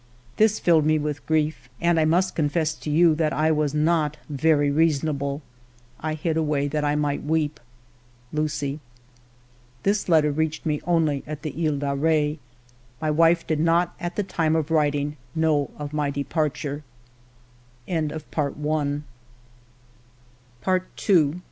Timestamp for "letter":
10.09-10.31